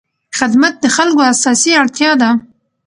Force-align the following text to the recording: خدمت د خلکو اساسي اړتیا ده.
خدمت 0.37 0.73
د 0.83 0.85
خلکو 0.95 1.21
اساسي 1.33 1.71
اړتیا 1.81 2.11
ده. 2.21 2.29